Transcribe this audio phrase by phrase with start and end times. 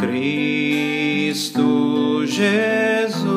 [0.00, 1.62] Cristo
[2.26, 3.29] Jesus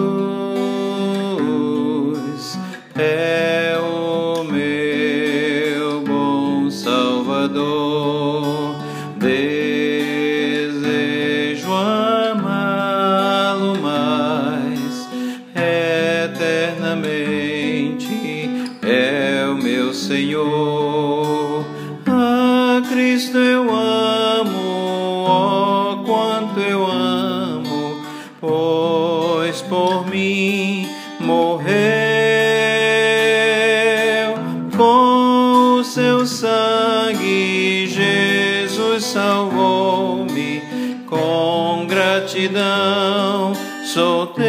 [39.03, 40.61] salvou-me
[41.05, 43.53] com gratidão.
[43.83, 44.43] Sou teu,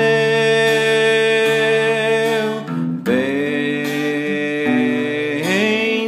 [3.03, 4.33] bem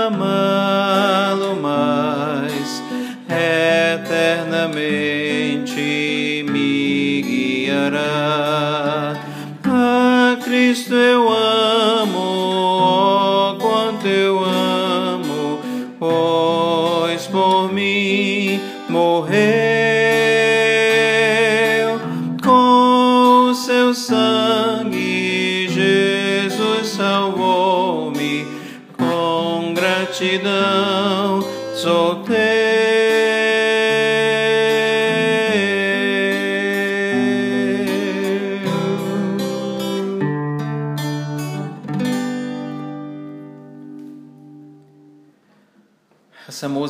[0.06, 2.82] amá-lo mais
[3.28, 5.03] eternamente
[18.88, 19.34] morreu
[22.42, 25.68] com o seu sangue.
[25.68, 28.46] Jesus salvou-me
[28.98, 31.42] com gratidão.
[31.74, 33.03] Sou teu.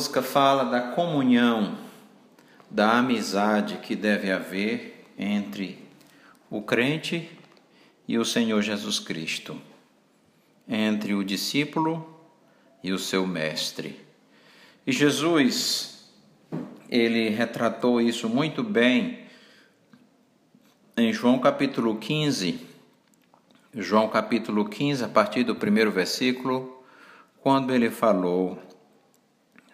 [0.05, 1.79] Música fala da comunhão,
[2.69, 5.79] da amizade que deve haver entre
[6.47, 7.27] o crente
[8.07, 9.59] e o Senhor Jesus Cristo,
[10.67, 12.19] entre o discípulo
[12.83, 13.99] e o seu mestre.
[14.85, 16.07] E Jesus,
[16.87, 19.21] ele retratou isso muito bem
[20.95, 22.59] em João capítulo 15,
[23.73, 26.85] João capítulo 15, a partir do primeiro versículo,
[27.41, 28.61] quando ele falou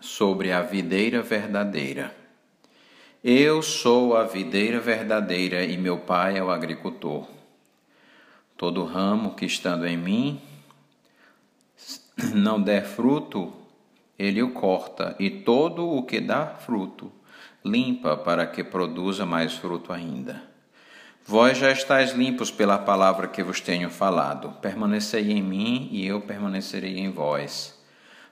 [0.01, 2.13] sobre a videira verdadeira.
[3.23, 7.27] Eu sou a videira verdadeira e meu pai é o agricultor.
[8.57, 10.41] Todo ramo que estando em mim
[12.33, 13.53] não der fruto,
[14.17, 17.11] ele o corta, e todo o que dá fruto,
[17.63, 20.43] limpa para que produza mais fruto ainda.
[21.25, 24.53] Vós já estáis limpos pela palavra que vos tenho falado.
[24.61, 27.79] Permanecei em mim e eu permanecerei em vós.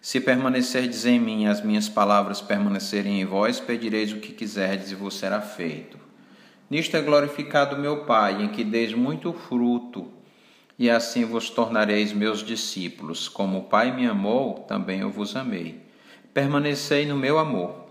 [0.00, 4.94] Se permanecerdes em mim as minhas palavras permanecerem em vós, pedireis o que quiserdes e
[4.94, 5.98] vos será feito.
[6.70, 10.12] Nisto é glorificado meu Pai, em que deis muito fruto,
[10.78, 13.28] e assim vos tornareis meus discípulos.
[13.28, 15.82] Como o Pai me amou, também eu vos amei.
[16.32, 17.88] Permanecei no meu amor.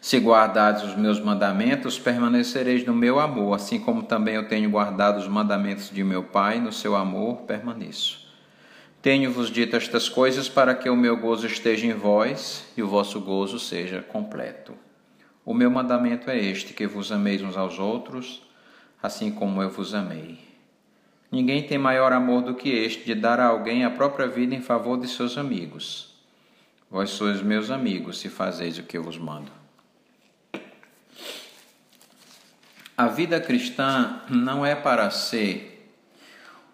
[0.00, 5.18] Se guardardes os meus mandamentos, permanecereis no meu amor, assim como também eu tenho guardado
[5.18, 8.27] os mandamentos de meu Pai, no seu amor permaneço.
[9.00, 13.20] Tenho-vos dito estas coisas para que o meu gozo esteja em vós e o vosso
[13.20, 14.74] gozo seja completo.
[15.44, 18.42] O meu mandamento é este: que vos ameis uns aos outros,
[19.00, 20.38] assim como eu vos amei.
[21.30, 24.62] Ninguém tem maior amor do que este de dar a alguém a própria vida em
[24.62, 26.16] favor de seus amigos.
[26.90, 29.52] Vós sois meus amigos se fazeis o que eu vos mando.
[32.96, 35.94] A vida cristã não é para ser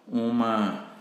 [0.07, 0.94] uma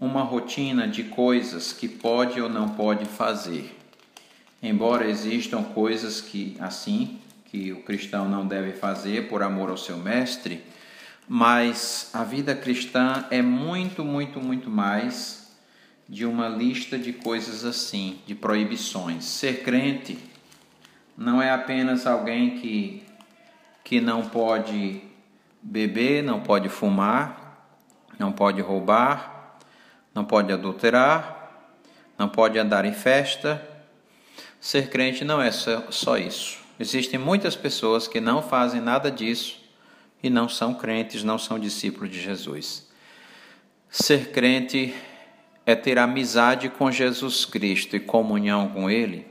[0.00, 3.76] uma rotina de coisas que pode ou não pode fazer.
[4.62, 9.96] Embora existam coisas que assim que o cristão não deve fazer por amor ao seu
[9.96, 10.62] mestre,
[11.26, 15.56] mas a vida cristã é muito, muito, muito mais
[16.08, 19.24] de uma lista de coisas assim, de proibições.
[19.24, 20.18] Ser crente
[21.16, 23.02] não é apenas alguém que
[23.88, 25.00] que não pode
[25.62, 27.66] beber, não pode fumar,
[28.18, 29.37] não pode roubar,
[30.14, 31.38] não pode adulterar,
[32.18, 33.62] não pode andar em festa.
[34.60, 36.58] Ser crente não é só, isso.
[36.80, 39.60] Existem muitas pessoas que não fazem nada disso
[40.22, 42.88] e não são crentes, não são discípulos de Jesus.
[43.88, 44.94] Ser crente
[45.64, 49.26] é ter amizade com Jesus Cristo e comunhão com Ele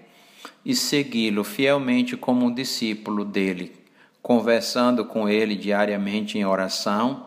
[0.63, 3.73] e segui-lo fielmente como um discípulo dele,
[4.21, 7.26] conversando com Ele diariamente em oração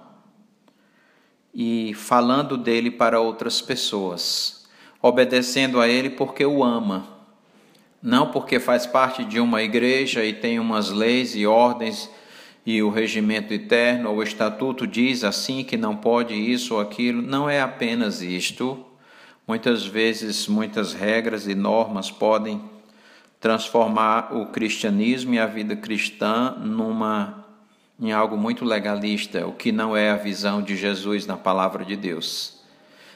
[1.54, 4.66] e falando dele para outras pessoas,
[5.00, 7.20] obedecendo a Ele porque o ama
[8.02, 12.10] não porque faz parte de uma igreja e tem umas leis e ordens
[12.64, 17.20] e o regimento eterno ou o estatuto diz assim que não pode isso ou aquilo,
[17.20, 18.86] não é apenas isto.
[19.46, 22.62] Muitas vezes, muitas regras e normas podem
[23.40, 27.39] transformar o cristianismo e a vida cristã numa
[28.00, 31.96] em algo muito legalista, o que não é a visão de Jesus na palavra de
[31.96, 32.60] Deus.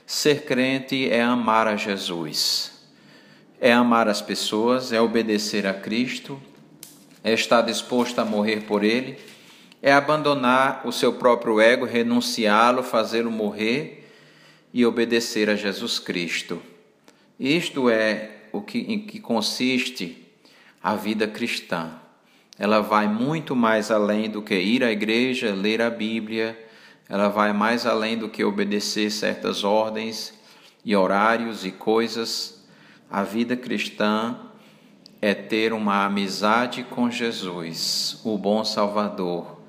[0.06, 2.74] Ser crente é amar a Jesus
[3.64, 6.38] é amar as pessoas, é obedecer a Cristo,
[7.22, 9.18] é estar disposto a morrer por Ele,
[9.80, 14.06] é abandonar o seu próprio ego, renunciá-lo, fazê-lo morrer
[14.70, 16.60] e obedecer a Jesus Cristo.
[17.40, 20.28] Isto é o que, em que consiste
[20.82, 21.90] a vida cristã.
[22.58, 26.58] Ela vai muito mais além do que ir à igreja, ler a Bíblia,
[27.08, 30.32] ela vai mais além do que obedecer certas ordens
[30.84, 32.64] e horários e coisas.
[33.10, 34.36] A vida cristã
[35.20, 39.62] é ter uma amizade com Jesus, o bom Salvador.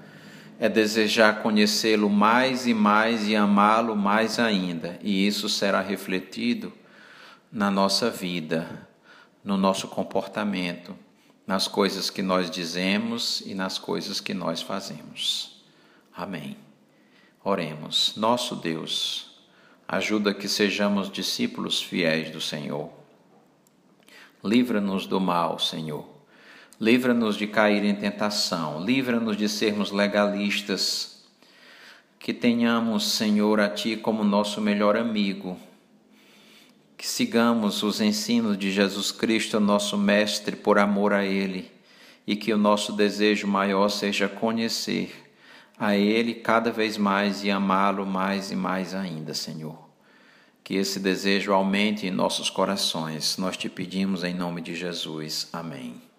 [0.60, 6.72] É desejar conhecê-lo mais e mais e amá-lo mais ainda, e isso será refletido
[7.52, 8.88] na nossa vida,
[9.44, 10.96] no nosso comportamento,
[11.46, 15.64] nas coisas que nós dizemos e nas coisas que nós fazemos.
[16.16, 16.58] Amém.
[17.44, 18.14] Oremos.
[18.16, 19.38] Nosso Deus,
[19.88, 23.06] ajuda que sejamos discípulos fiéis do Senhor
[24.46, 26.06] Livra-nos do mal, Senhor.
[26.80, 28.86] Livra-nos de cair em tentação.
[28.86, 31.26] Livra-nos de sermos legalistas.
[32.20, 35.58] Que tenhamos, Senhor, a Ti como nosso melhor amigo.
[36.98, 41.72] Que sigamos os ensinos de Jesus Cristo, nosso Mestre, por amor a Ele.
[42.26, 45.14] E que o nosso desejo maior seja conhecer
[45.78, 49.78] a Ele cada vez mais e amá-lo mais e mais ainda, Senhor.
[50.64, 53.38] Que esse desejo aumente em nossos corações.
[53.38, 55.48] Nós te pedimos em nome de Jesus.
[55.54, 56.15] Amém.